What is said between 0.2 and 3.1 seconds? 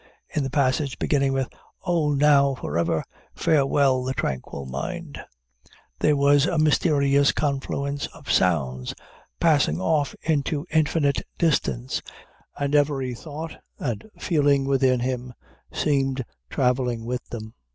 In the passage beginning with "O, now for ever